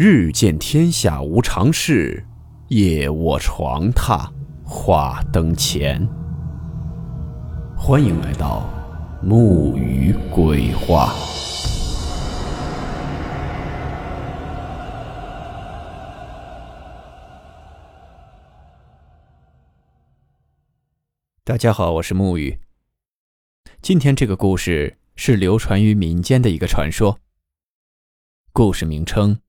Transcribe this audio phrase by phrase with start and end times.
[0.00, 2.24] 日见天下无常事，
[2.68, 4.30] 夜卧床榻
[4.64, 6.08] 话灯前。
[7.76, 8.70] 欢迎来到
[9.20, 11.12] 木鱼鬼话。
[21.42, 22.60] 大家好，我是木鱼。
[23.82, 27.18] 今天这个故事是流传于民间的一个传说。
[28.52, 29.40] 故事名称：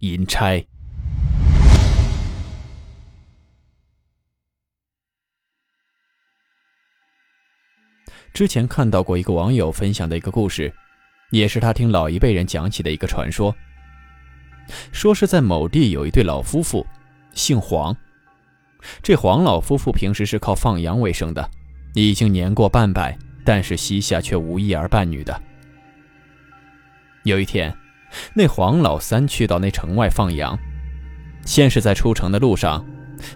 [0.00, 0.64] 银钗。
[8.32, 10.72] 之前看到过一个网友分享的一个故事，
[11.32, 13.52] 也是他听老一辈人讲起的一个传说。
[14.92, 16.86] 说是在某地有一对老夫妇，
[17.32, 17.96] 姓黄。
[19.02, 21.50] 这黄老夫妇平时是靠放羊为生的，
[21.94, 25.42] 已经年过半百，但是膝下却无一儿半女的。
[27.24, 27.76] 有一天，
[28.34, 30.58] 那黄老三去到那城外放羊，
[31.44, 32.84] 先是在出城的路上，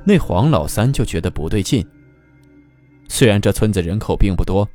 [0.04, 1.86] 那黄老三就觉得不对劲。
[3.08, 4.68] 虽然这村子人口并不多，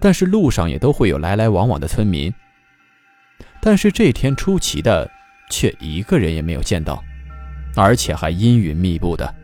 [0.00, 2.32] 但是路上也都会有来来往往的村民。
[3.60, 5.10] 但是这天出奇的，
[5.50, 7.02] 却一个人也没有见到，
[7.74, 9.34] 而且还阴云密布的。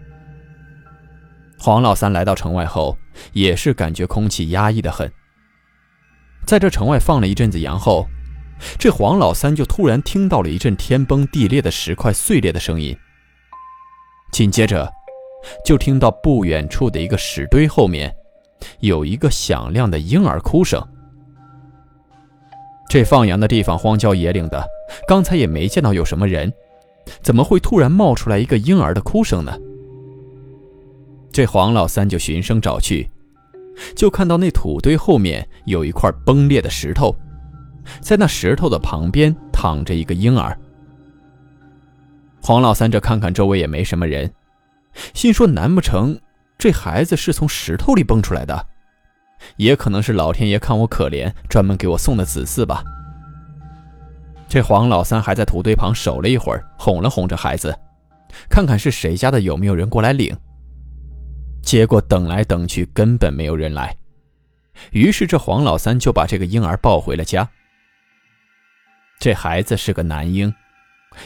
[1.58, 2.96] 黄老三来到城外后，
[3.32, 5.10] 也是感觉空气压抑的很。
[6.46, 8.08] 在这城外放了一阵子羊后，
[8.78, 12.96] 这黄老三就突然听到了一阵天崩地裂的石块碎裂的声音。
[14.32, 14.90] 紧接着，
[15.64, 18.14] 就听到不远处的一个石堆后面，
[18.80, 20.82] 有一个响亮的婴儿哭声。
[22.88, 24.64] 这放羊的地方荒郊野岭的，
[25.08, 26.52] 刚才也没见到有什么人，
[27.22, 29.58] 怎么会突然冒出来一个婴儿的哭声呢？
[31.32, 33.10] 这黄老三就循声找去，
[33.96, 37.16] 就看到那土堆后面有一块崩裂的石头，
[38.00, 40.56] 在那石头的旁边躺着一个婴儿。
[42.42, 44.32] 黄老三这看看周围也没什么人，
[45.14, 46.18] 心说：难不成
[46.58, 48.66] 这孩子是从石头里蹦出来的？
[49.56, 52.82] 也可能是老天爷看我可怜，专门给我送的子嗣吧。
[54.48, 57.76] 这黄老三还在土堆旁守了一会儿，哄了哄这孩子，
[58.48, 60.36] 看看是谁家的有没有人过来领。
[61.62, 63.96] 结果等来等去，根本没有人来。
[64.90, 67.48] 于是这黄老三就把这个婴儿抱回了家。
[69.22, 70.52] 这孩子是个男婴，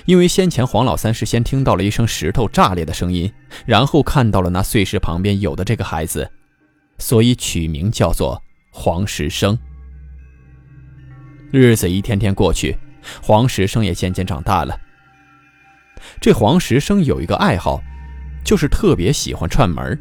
[0.04, 3.32] 因为先前黄老三是先听到了一声石头炸裂的声音，
[3.64, 6.30] 然后看到了那碎石旁边有的这个孩子，
[6.98, 9.58] 所以取名叫做黄石生。
[11.50, 12.76] 日子一天天过去，
[13.22, 14.78] 黄石生也渐渐长大了。
[16.20, 17.80] 这黄石生有一个爱好，
[18.44, 19.98] 就是特别喜欢串门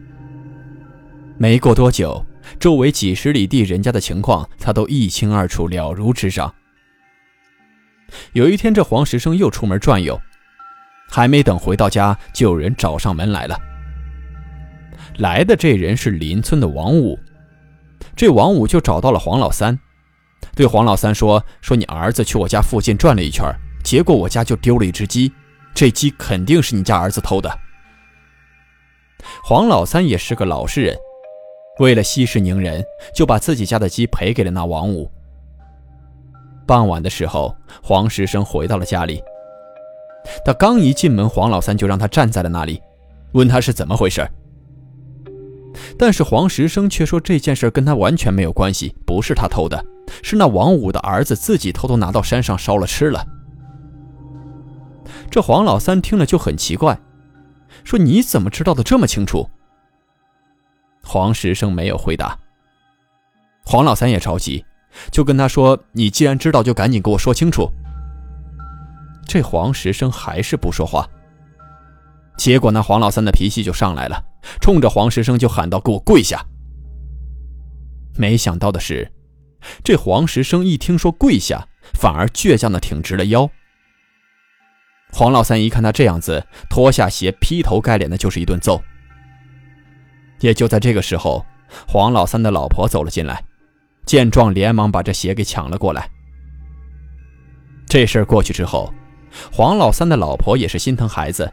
[1.37, 2.25] 没过多久，
[2.59, 6.53] 周围几十里地人家的情况，他都一清二楚，了如指掌。
[8.33, 10.19] 有一天，这黄石生又出门转悠，
[11.09, 13.57] 还没等回到家，就有人找上门来了。
[15.17, 17.17] 来的这人是邻村的王五，
[18.15, 19.79] 这王五就找到了黄老三，
[20.55, 23.45] 对黄老三说：“说你儿子去我家附近转了一圈，
[23.83, 25.31] 结果我家就丢了一只鸡，
[25.73, 27.59] 这鸡肯定是你家儿子偷的。”
[29.43, 30.95] 黄老三也是个老实人。
[31.79, 32.83] 为了息事宁人，
[33.13, 35.11] 就把自己家的鸡赔给了那王五。
[36.65, 39.21] 傍晚的时候，黄石生回到了家里。
[40.43, 42.81] 他刚一进门，黄老三就让他站在了那里，
[43.33, 44.27] 问他是怎么回事。
[45.97, 49.85] 但是黄石生却说这件事跟他完全没有关系，不是他偷的，
[50.23, 53.25] 是那王五的儿子自己偷偷拿到山上烧了吃了。
[55.29, 56.97] 这黄老三听了就很奇怪，
[57.83, 59.49] 说：“你怎么知道的这么清楚？”
[61.03, 62.37] 黄石生没有回答。
[63.65, 64.65] 黄老三也着急，
[65.11, 67.69] 就跟他说：“你既然知道，就赶紧给我说清楚。”
[69.27, 71.07] 这黄石生还是不说话。
[72.37, 74.23] 结果那黄老三的脾气就上来了，
[74.59, 76.45] 冲着黄石生就喊道：“给我跪下！”
[78.17, 79.11] 没想到的是，
[79.83, 83.49] 这黄石生一听说跪下，反而倔强的挺直了腰。
[85.11, 88.81] 黄老三一看他这样子，脱下鞋，劈头盖脸的就是一顿揍。
[90.41, 91.45] 也就在这个时候，
[91.87, 93.41] 黄老三的老婆走了进来，
[94.05, 96.09] 见状连忙把这鞋给抢了过来。
[97.87, 98.93] 这事儿过去之后，
[99.51, 101.51] 黄老三的老婆也是心疼孩子，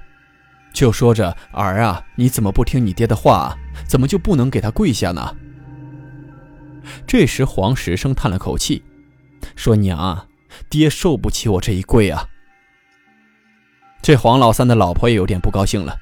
[0.72, 3.56] 就说着：“儿啊，你怎么不听你爹的话？
[3.86, 5.36] 怎么就不能给他跪下呢？”
[7.06, 8.82] 这时黄石生叹了口气，
[9.54, 10.26] 说：“娘，
[10.68, 12.26] 爹受不起我这一跪啊。”
[14.02, 15.96] 这黄老三的老婆也有点不高兴了。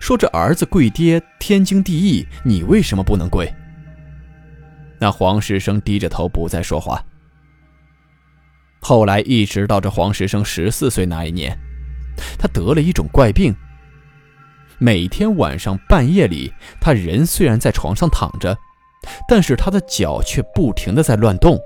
[0.00, 3.52] 说这儿子跪爹天经地义，你为什么不能跪？
[5.02, 7.04] 那黄石生低着头不再说话。
[8.80, 11.58] 后来一直到这黄石生十四岁那一年，
[12.38, 13.52] 他得了一种怪病。
[14.78, 18.56] 每天晚上半夜里，他人虽然在床上躺着，
[19.26, 21.58] 但是他的脚却不停的在乱动，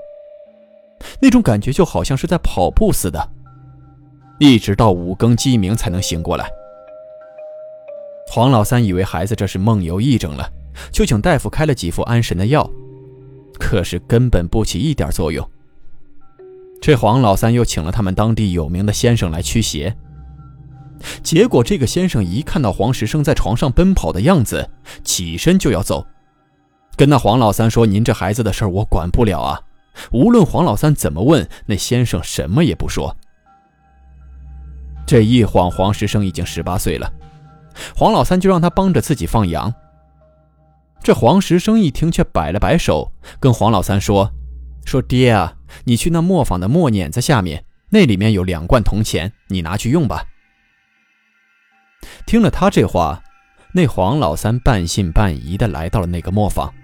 [1.20, 3.32] 那种感觉就好像是在跑步似的。
[4.38, 6.48] 一直到五更鸡鸣才能醒过来。
[8.28, 10.50] 黄老三以为孩子这是梦游癔症了，
[10.90, 12.70] 就请大夫开了几副安神的药，
[13.58, 15.48] 可是根本不起一点作用。
[16.80, 19.96] 这黄老三又请了他们当地有名的先生来驱邪。
[21.22, 24.70] 结果，这个先生一看到黄石生在床上奔跑的样子，
[25.04, 26.06] 起身就要走，
[26.96, 29.60] 跟那黄老三说：“您这孩子的事儿我管不了啊！”
[30.12, 33.14] 无论黄老三怎么问，那先生什么也不说。
[35.06, 37.10] 这一晃，黄石生已经十八岁了，
[37.94, 39.72] 黄老三就让他帮着自己放羊。
[41.06, 44.32] 这黄石生一听，却摆了摆手，跟黄老三说
[44.84, 45.54] ：“说爹啊，
[45.84, 50.24] 你去那磨坊的磨碾子下面，那里面有两罐铜钱，你拿去用吧。”
[52.26, 53.22] 听了他这话，
[53.72, 56.74] 那黄老三半信半疑的来到了那个磨坊，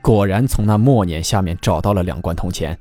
[0.00, 2.78] 果然从那磨碾下面找到了两罐铜钱。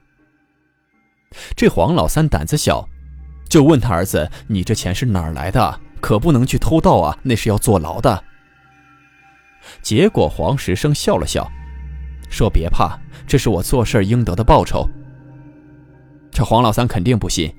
[1.55, 2.87] 这黄老三胆子小，
[3.49, 5.79] 就问他儿子：“你这钱是哪儿来的？
[5.99, 8.23] 可不能去偷盗啊，那是要坐牢的。”
[9.81, 11.49] 结果黄石生笑了笑，
[12.29, 14.89] 说：“别怕，这是我做事应得的报酬。”
[16.31, 17.53] 这黄老三肯定不信。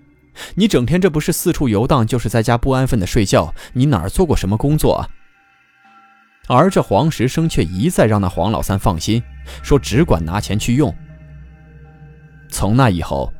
[0.57, 3.55] 你整天这不是四处游荡，就是在家不安分的睡觉。
[3.73, 5.09] 你哪儿做过什么工作啊？
[6.49, 9.23] 而这黄石生却一再让那黄老三放心，
[9.63, 10.93] 说只管拿钱去用。
[12.49, 13.33] 从那以后，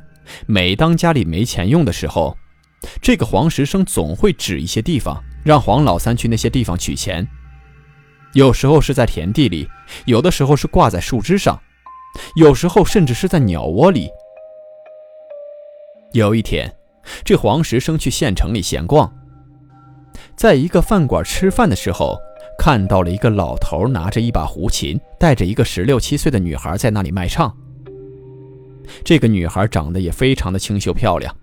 [0.47, 2.39] 每当家里没钱用的时候，
[3.03, 7.27] 这个黄石生总会指一些地方，让黄老三去那些地方取钱。
[8.35, 9.69] 有时候是在田地里，
[10.05, 11.61] 有的时候是挂在树枝上，
[12.37, 14.09] 有时候甚至是在鸟窝里。
[16.13, 16.73] 有一天。
[17.23, 19.13] 这黄石生去县城里闲逛，
[20.35, 22.17] 在一个饭馆吃饭的时候，
[22.59, 27.55] 看到了一个老头拿着一把胡琴，带着一个十六七岁的女孩在那里卖唱。
[29.05, 31.37] 这个女孩长得也非常的清秀漂亮。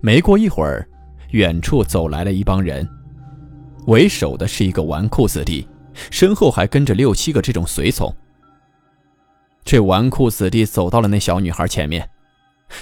[0.00, 0.84] 没过一会儿，
[1.30, 2.84] 远处走来了一帮人，
[3.86, 5.66] 为首的是一个纨绔子弟，
[6.10, 8.14] 身后还跟着六七个这种随从。
[9.64, 12.08] 这纨绔子弟走到了那小女孩前面。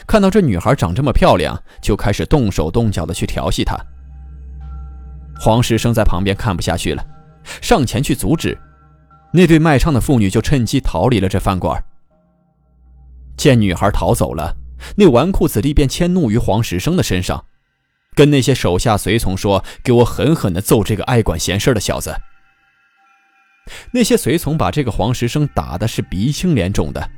[0.06, 3.76] 看到这女孩长这么漂亮，就开始动手动脚的去调戏她。
[5.40, 7.04] 黄石生在旁边看不下去了，
[7.60, 8.56] 上前去阻止。
[9.32, 11.82] 那对卖唱的妇女就趁机逃离了这饭馆。
[13.36, 14.54] 见女孩逃走了，
[14.96, 17.44] 那纨绔子弟便迁怒于黄石生的身上，
[18.14, 22.14] 跟那些手下随从说：“给我狠狠地揍这个爱管闲事的小子。”
[23.92, 27.10] 那些随从把这个黄石生打的是鼻青脸肿的。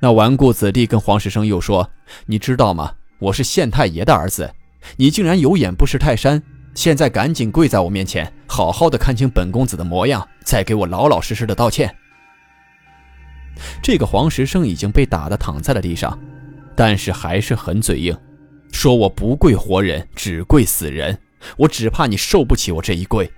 [0.00, 1.90] 那纨绔子弟跟黄石生又说
[2.26, 2.94] ：“你知道吗？
[3.18, 4.50] 我是县太爷的儿子，
[4.96, 6.42] 你竟然有眼不识泰山！
[6.74, 11.94] 现在赶紧跪在我面前，好好的看清本公子的模样，再给我老老实实的道歉。”
[13.82, 16.18] 这个黄石生已经被打得躺在了地上，
[16.74, 18.16] 但是还是很嘴硬，
[18.72, 21.18] 说：“我不跪活人，只跪死人，
[21.58, 23.30] 我只怕你受不起我这一跪。”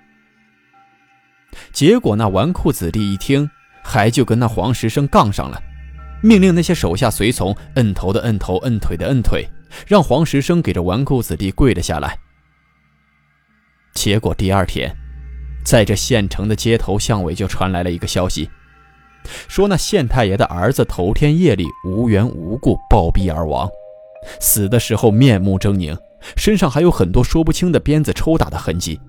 [1.72, 3.50] 结果那纨绔子弟一听，
[3.82, 5.60] 还就跟那黄石生杠上了。
[6.22, 9.46] 命令那些手下随从摁头的摁头，摁腿的摁腿，
[9.86, 12.16] 让黄石生给这纨绔子弟跪了下来。
[13.92, 14.94] 结果第二天，
[15.64, 18.48] 在这县城的街头巷尾就传来了一个消息，
[19.48, 23.68] 说那县太爷的儿子头天夜里无缘无故暴毙而亡，
[24.40, 25.96] 死的时候面目狰狞，
[26.36, 29.00] 身上还有很多说不清的鞭子抽打的痕迹。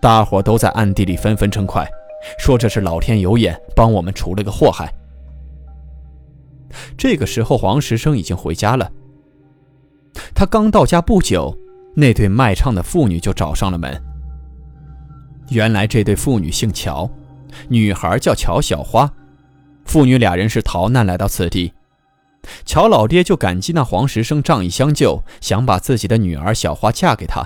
[0.00, 1.86] 大伙都在暗地里纷纷称快，
[2.38, 4.92] 说这是老天有眼，帮我们除了个祸害。
[6.96, 8.90] 这个时候，黄石生已经回家了。
[10.34, 11.56] 他刚到家不久，
[11.94, 14.00] 那对卖唱的妇女就找上了门。
[15.50, 17.08] 原来这对妇女姓乔，
[17.68, 19.10] 女孩叫乔小花，
[19.84, 21.72] 父女俩人是逃难来到此地。
[22.64, 27.44] 乔老爹就感激那黄石生仗义相救，想把自己的女儿小花嫁给他。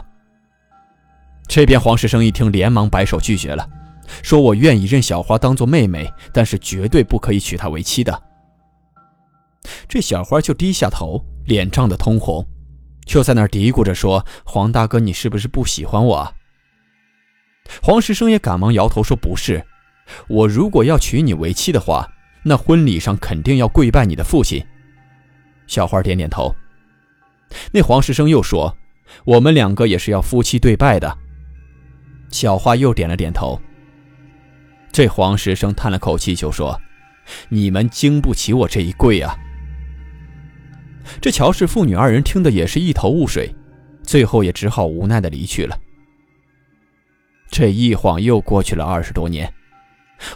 [1.48, 3.68] 这边黄石生一听，连忙摆手拒绝了，
[4.22, 8.22] 说：“我愿意认小花当做妹妹，但是绝对不可以娶她为妻的。”
[9.88, 12.46] 这小花就低下头，脸涨得通红，
[13.04, 16.34] 就在那儿嘀咕着说：“黄大哥，你是不是不喜欢我？”
[17.82, 19.64] 黄石生也赶忙摇头说：“不是，
[20.28, 22.08] 我如果要娶你为妻的话，
[22.44, 24.64] 那婚礼上肯定要跪拜你的父亲。”
[25.70, 26.52] 小花点点头。
[27.70, 28.76] 那黄石生又说
[29.24, 31.16] ：“我们两个也是要夫妻对拜的。”
[32.28, 33.58] 小花又点了点头。
[34.90, 36.78] 这黄石生叹了口气，就说
[37.48, 39.38] ：“你们经不起我这一跪啊。”
[41.22, 43.54] 这乔氏父女二人听得也是一头雾水，
[44.02, 45.78] 最后也只好无奈的离去了。
[47.48, 49.52] 这一晃又过去了二十多年，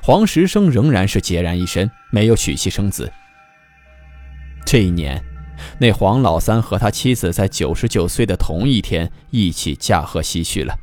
[0.00, 3.12] 黄石生仍然是孑然一身，没有娶妻生子。
[4.64, 5.22] 这一年，
[5.78, 10.74] 那黄老三和他妻子在九十九岁的同一天一起驾鹤西去了。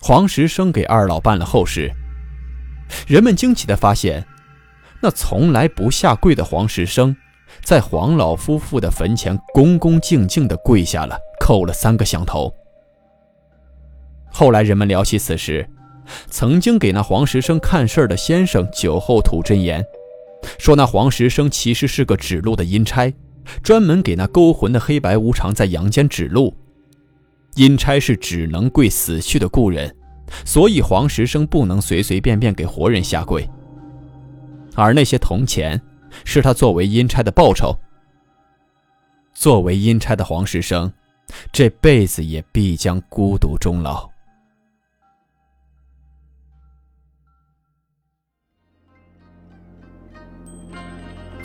[0.00, 1.90] 黄石生给二老办了后事，
[3.06, 4.24] 人们惊奇地发现，
[5.02, 7.14] 那从来不下跪的黄石生，
[7.62, 12.50] 在黄老夫妇的坟前恭恭敬敬地跪下了，叩了三个响头。
[14.32, 15.68] 后来人们聊起此事，
[16.30, 19.84] 曾经给那黄石生看事儿的先生酒后吐真言，
[20.58, 23.12] 说那黄石生其实是个指路的阴差，
[23.62, 26.54] 专门给那勾魂的黑白无常在阳间指路。
[27.56, 29.94] 阴差是只能跪死去的故人，
[30.44, 33.48] 所以黄石生不能随随便便给活人下跪。
[34.74, 35.80] 而那些铜钱，
[36.24, 37.76] 是他作为阴差的报酬。
[39.32, 40.92] 作为阴差的黄石生，
[41.52, 44.09] 这辈子也必将孤独终老。